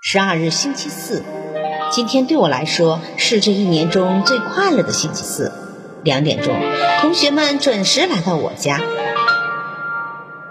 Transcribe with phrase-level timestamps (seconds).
[0.00, 1.24] 十二日星期四，
[1.90, 5.52] 今天对我来说是这一年中最快乐的星期四。
[6.04, 6.54] 两点钟，
[7.00, 8.80] 同学们准时来到我家。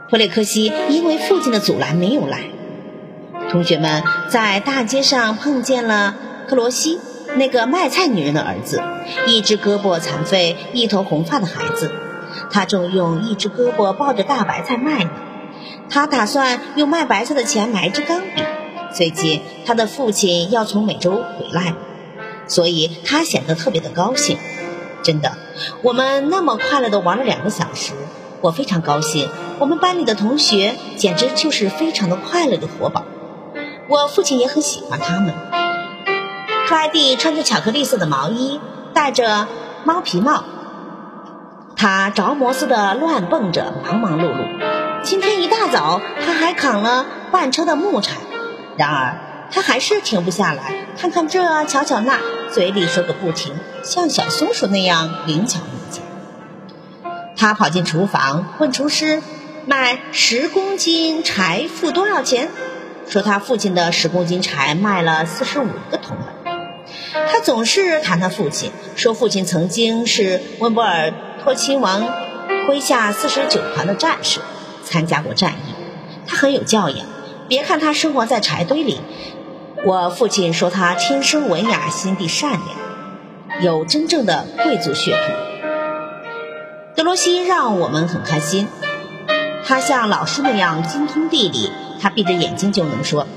[0.09, 2.49] 普列克西因为父亲的阻拦没有来。
[3.49, 6.15] 同学们在大街上碰见了
[6.49, 6.99] 克罗西，
[7.37, 8.83] 那个卖菜女人的儿子，
[9.27, 11.89] 一只胳膊残废、一头红发的孩子。
[12.51, 15.09] 他正用一只胳膊抱着大白菜卖呢。
[15.89, 18.43] 他打算用卖白菜的钱买一支钢笔。
[18.97, 21.75] 最近，他的父亲要从美洲回来，
[22.47, 24.39] 所以他显得特别的高兴。
[25.03, 25.33] 真的，
[25.83, 27.93] 我们那么快乐的玩了两个小时，
[28.41, 29.29] 我非常高兴。
[29.59, 33.05] 我们班里的同学简直就是非常的快乐的活宝。
[33.87, 35.35] 我父亲也很喜欢他们。
[36.67, 38.59] 克莱蒂穿着巧克力色的毛衣，
[38.95, 39.47] 戴着
[39.83, 40.43] 猫皮帽，
[41.75, 45.03] 他着魔似的乱蹦着，忙忙碌碌。
[45.03, 48.13] 今天一大早，他还扛了半车的木柴。
[48.77, 49.17] 然而，
[49.51, 52.19] 他还是停不下来，看看这，瞧瞧那，
[52.51, 56.01] 嘴里说个不停，像小松鼠那样灵巧敏捷。
[57.35, 59.23] 他跑进厨房，问厨师
[59.65, 62.49] ：“卖十公斤柴付多少钱？”
[63.09, 66.27] 说他父亲的十公斤柴卖了四十五个铜板。
[67.31, 72.07] 他总是谈他父亲，说父亲曾经是温布尔托亲王
[72.67, 74.39] 麾下四十九团的战士，
[74.83, 75.73] 参加过战役。
[76.27, 77.07] 他很有教养。
[77.47, 78.99] 别看他生活在柴堆里，
[79.85, 85.35] 我父亲说他天生文雅，心地善良，有真正的贵族血统。
[86.95, 88.67] 德罗西让我们很开心，
[89.63, 93.27] 他像老师那样精通地理，他闭着眼睛就能说：“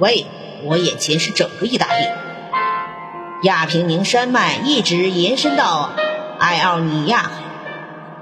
[0.00, 0.26] 喂，
[0.64, 2.06] 我眼前是整个意大利，
[3.44, 5.90] 亚平宁山脉一直延伸到
[6.40, 7.30] 埃奥尼亚，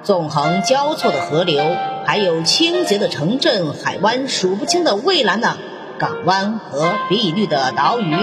[0.02, 1.64] 纵横交错的河流。”
[2.08, 5.58] 还有清洁的城镇、海湾、数不清的蔚蓝的
[5.98, 8.16] 港湾和碧绿的岛屿。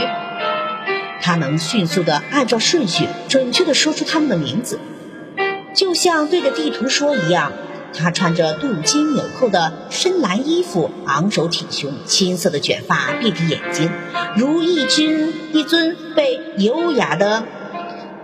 [1.22, 4.80] 他能迅速地按照顺序，准确地说出他们的名字，
[5.76, 7.52] 就像对着地图说一样。
[7.94, 13.92] 他穿着镀金纽扣的深蓝衣服，昂首挺胸，青色的卷发，闭着眼睛，
[14.36, 17.44] 如一尊一尊被优雅的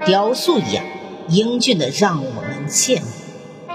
[0.07, 0.83] 雕塑一样，
[1.29, 3.05] 英俊的让我们羡慕。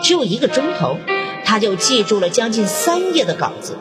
[0.02, 0.98] 只有一个钟头。
[1.46, 3.78] 他就记住了将近三页的稿子，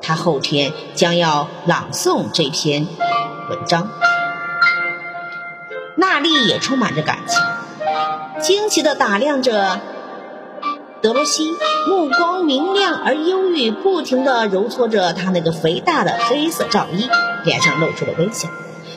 [0.00, 2.88] 他后天将要朗诵这篇
[3.50, 3.90] 文章。
[5.94, 7.38] 娜丽也充满着感情，
[8.40, 9.78] 惊奇的打量着
[11.02, 11.52] 德罗西，
[11.86, 17.10] 目光明亮而忧郁，不停的揉搓着他那个肥大的黑色罩衣，
[17.44, 18.48] 脸上露出了微笑。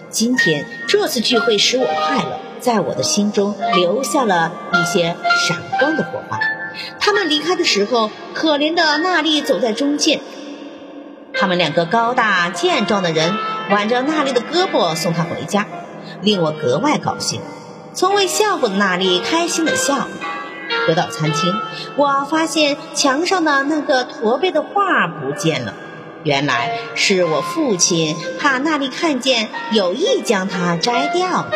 [0.09, 6.39] 今天这次聚会使我快乐，在我的心中留下了一些闪光的火花。
[7.25, 10.21] 离开的时候，可怜的娜丽走在中间。
[11.33, 13.35] 他们两个高大健壮的人
[13.69, 15.67] 挽着娜丽的胳膊送她回家，
[16.21, 17.41] 令我格外高兴。
[17.93, 20.07] 从未笑过的娜丽开心地笑。
[20.87, 21.53] 回到餐厅，
[21.95, 25.73] 我发现墙上的那个驼背的画不见了，
[26.23, 31.47] 原来是我父亲怕娜丽看见，有意将它摘掉。